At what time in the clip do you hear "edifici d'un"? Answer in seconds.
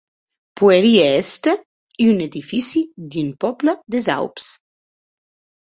2.27-3.29